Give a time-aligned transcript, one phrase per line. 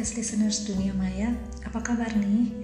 [0.00, 1.28] podcast listeners dunia maya,
[1.60, 2.56] apa kabar nih?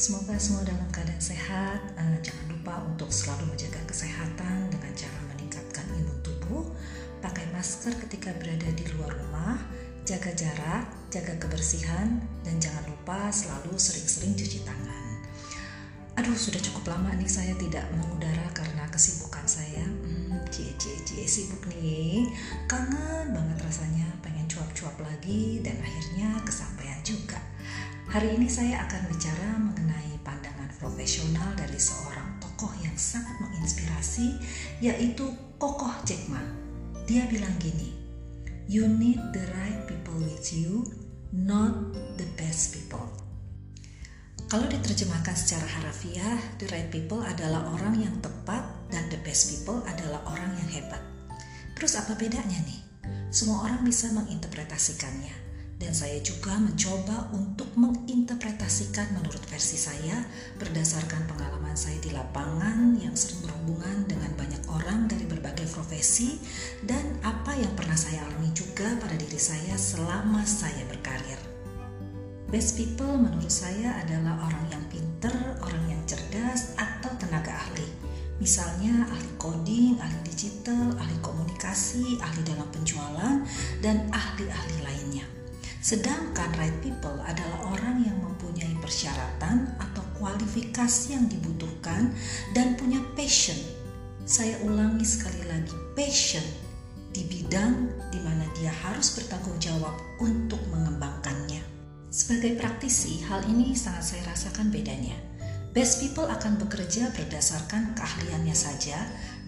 [0.00, 1.76] Semoga semua dalam keadaan sehat.
[1.92, 6.72] Uh, jangan lupa untuk selalu menjaga kesehatan dengan cara meningkatkan imun tubuh,
[7.20, 9.60] pakai masker ketika berada di luar rumah,
[10.08, 12.16] jaga jarak, jaga kebersihan,
[12.48, 15.20] dan jangan lupa selalu sering-sering cuci tangan.
[16.16, 19.84] Aduh, sudah cukup lama nih saya tidak mengudara karena kesibukan saya.
[19.84, 22.24] Hmm, cie cie cie sibuk nih.
[22.64, 24.10] Kangen banget rasanya
[24.50, 26.29] cuap-cuap lagi dan akhirnya.
[28.10, 34.34] Hari ini saya akan bicara mengenai pandangan profesional dari seorang tokoh yang sangat menginspirasi
[34.82, 35.30] yaitu
[35.62, 36.42] Kokoh Jack Ma.
[37.06, 37.94] Dia bilang gini,
[38.66, 40.82] You need the right people with you,
[41.30, 43.06] not the best people.
[44.50, 49.86] Kalau diterjemahkan secara harafiah, the right people adalah orang yang tepat dan the best people
[49.86, 51.02] adalah orang yang hebat.
[51.78, 52.82] Terus apa bedanya nih?
[53.30, 55.49] Semua orang bisa menginterpretasikannya,
[55.80, 60.28] dan saya juga mencoba untuk menginterpretasikan menurut versi saya
[60.60, 66.36] berdasarkan pengalaman saya di lapangan yang sering berhubungan dengan banyak orang dari berbagai profesi
[66.84, 71.40] dan apa yang pernah saya alami juga pada diri saya selama saya berkarir.
[72.52, 75.32] Best people menurut saya adalah orang yang pinter,
[75.64, 82.64] orang yang cerdas, atau tenaga ahli Misalnya ahli coding, ahli digital, ahli komunikasi, ahli dalam
[82.72, 83.44] penjualan,
[83.84, 85.39] dan ahli-ahli lainnya.
[85.80, 92.12] Sedangkan right people adalah orang yang mempunyai persyaratan atau kualifikasi yang dibutuhkan
[92.52, 93.56] dan punya passion.
[94.28, 96.44] Saya ulangi sekali lagi, passion
[97.10, 101.64] di bidang di mana dia harus bertanggung jawab untuk mengembangkannya.
[102.12, 105.16] Sebagai praktisi, hal ini sangat saya rasakan bedanya.
[105.72, 108.98] Best people akan bekerja berdasarkan keahliannya saja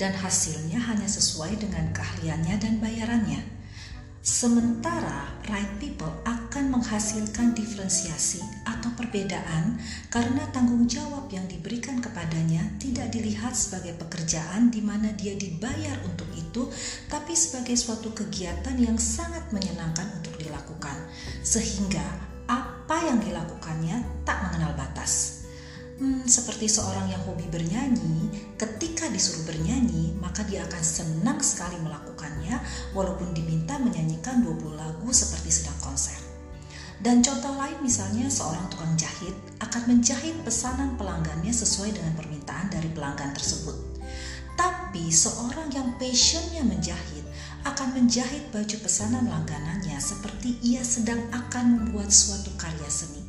[0.00, 3.42] dan hasilnya hanya sesuai dengan keahliannya dan bayarannya.
[4.22, 9.82] Sementara right people akan menghasilkan diferensiasi atau perbedaan
[10.14, 16.30] karena tanggung jawab yang diberikan kepadanya tidak dilihat sebagai pekerjaan di mana dia dibayar untuk
[16.38, 16.70] itu,
[17.10, 21.02] tapi sebagai suatu kegiatan yang sangat menyenangkan untuk dilakukan,
[21.42, 22.06] sehingga
[22.46, 23.61] apa yang dilakukannya
[26.32, 32.56] seperti seorang yang hobi bernyanyi, ketika disuruh bernyanyi, maka dia akan senang sekali melakukannya
[32.96, 36.16] walaupun diminta menyanyikan 20 lagu seperti sedang konser.
[37.04, 42.88] Dan contoh lain misalnya seorang tukang jahit akan menjahit pesanan pelanggannya sesuai dengan permintaan dari
[42.88, 43.76] pelanggan tersebut.
[44.56, 47.28] Tapi seorang yang passionnya menjahit
[47.68, 53.21] akan menjahit baju pesanan langganannya seperti ia sedang akan membuat suatu karya seni.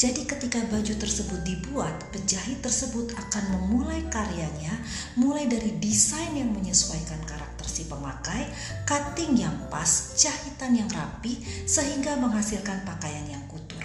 [0.00, 4.72] Jadi ketika baju tersebut dibuat, penjahit tersebut akan memulai karyanya
[5.20, 8.48] mulai dari desain yang menyesuaikan karakter si pemakai,
[8.88, 11.36] cutting yang pas, jahitan yang rapi
[11.68, 13.84] sehingga menghasilkan pakaian yang kutur.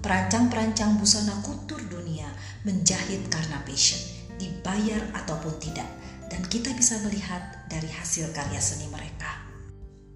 [0.00, 2.32] Perancang-perancang busana kutur dunia
[2.64, 4.00] menjahit karena passion,
[4.40, 5.86] dibayar ataupun tidak,
[6.32, 9.41] dan kita bisa melihat dari hasil karya seni mereka.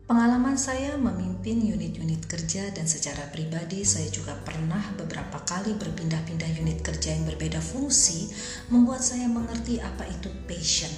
[0.06, 6.78] Pengalaman saya memimpin unit-unit kerja dan secara pribadi saya juga pernah beberapa kali berpindah-pindah unit
[6.78, 8.30] kerja yang berbeda fungsi
[8.70, 10.94] membuat saya mengerti apa itu passion.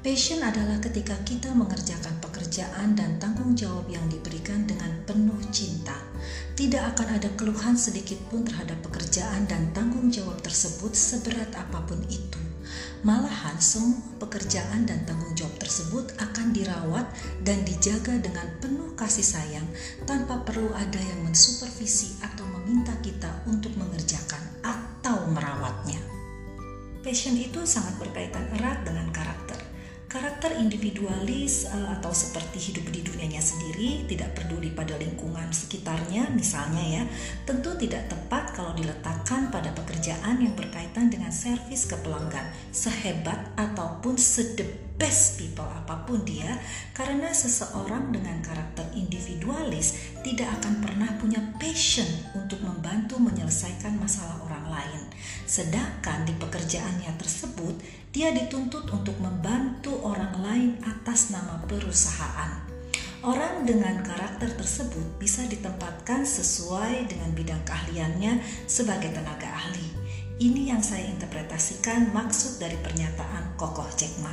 [0.00, 6.00] Passion adalah ketika kita mengerjakan pekerjaan dan tanggung jawab yang diberikan dengan penuh cinta.
[6.56, 12.00] Tidak akan ada keluhan sedikit pun terhadap pekerjaan dan tanggung jawab tersebut seberat apa pun
[12.08, 12.47] itu.
[13.00, 17.06] Malahan semua pekerjaan dan tanggung jawab tersebut akan dirawat
[17.46, 19.64] dan dijaga dengan penuh kasih sayang
[20.04, 26.02] tanpa perlu ada yang mensupervisi atau meminta kita untuk mengerjakan atau merawatnya.
[27.00, 29.47] Passion itu sangat berkaitan erat dengan karakter.
[30.38, 37.02] Karakter individualis uh, atau seperti hidup di dunianya sendiri, tidak peduli pada lingkungan sekitarnya, misalnya
[37.02, 37.02] ya,
[37.42, 44.14] tentu tidak tepat kalau diletakkan pada pekerjaan yang berkaitan dengan servis ke pelanggan, sehebat ataupun
[44.14, 46.54] sede best people apa pun dia,
[46.94, 52.06] karena seseorang dengan karakter individualis tidak akan pernah punya passion
[52.38, 55.02] untuk membantu menyelesaikan masalah orang lain.
[55.50, 57.74] Sedangkan di pekerjaannya tersebut,
[58.08, 59.67] dia dituntut untuk membantu
[61.18, 62.62] atas nama perusahaan.
[63.26, 68.38] Orang dengan karakter tersebut bisa ditempatkan sesuai dengan bidang keahliannya
[68.70, 69.82] sebagai tenaga ahli.
[70.38, 74.30] Ini yang saya interpretasikan maksud dari pernyataan Kokoh Jack Ma.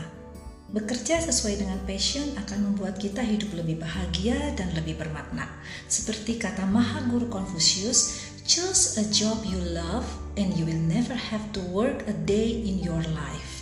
[0.78, 5.50] Bekerja sesuai dengan passion akan membuat kita hidup lebih bahagia dan lebih bermakna.
[5.90, 10.06] Seperti kata Mahaguru Confucius, choose a job you love
[10.38, 13.55] and you will never have to work a day in your life.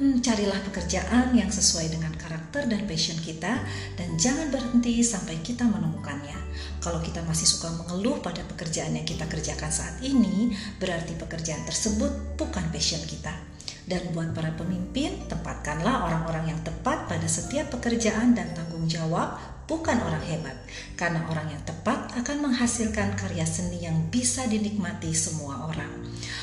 [0.00, 3.60] Hmm, carilah pekerjaan yang sesuai dengan karakter dan passion kita
[4.00, 6.40] dan jangan berhenti sampai kita menemukannya.
[6.80, 12.40] Kalau kita masih suka mengeluh pada pekerjaan yang kita kerjakan saat ini, berarti pekerjaan tersebut
[12.40, 13.36] bukan passion kita.
[13.84, 19.36] Dan buat para pemimpin, tempatkanlah orang-orang yang tepat pada setiap pekerjaan dan tanggung jawab,
[19.68, 20.56] bukan orang hebat.
[20.96, 25.92] Karena orang yang tepat akan menghasilkan karya seni yang bisa dinikmati semua orang.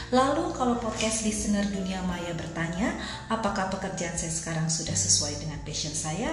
[0.07, 2.95] Lalu kalau podcast listener dunia maya bertanya,
[3.27, 6.31] apakah pekerjaan saya sekarang sudah sesuai dengan passion saya?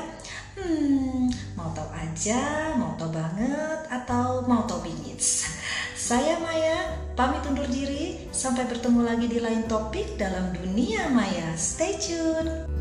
[0.54, 1.26] Hmm,
[1.58, 5.18] mau tahu aja, mau tahu banget, atau mau tahu bingit?
[6.04, 8.28] Saya Maya, pamit undur diri.
[8.28, 11.56] Sampai bertemu lagi di lain topik dalam dunia maya.
[11.56, 12.73] Stay tune.